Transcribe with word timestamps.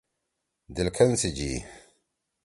دلکھن 0.75 1.11
سی 1.19 1.29
جی۔ 1.37 1.51